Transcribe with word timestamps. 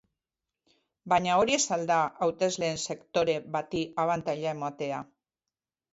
Baina, 1.13 1.35
hori 1.41 1.57
ez 1.57 1.67
al 1.77 1.85
da 1.91 1.99
hautesleen 2.27 2.81
sektore 2.85 3.37
bati 3.57 3.85
abantaila 4.05 4.55
ematea? 4.57 5.05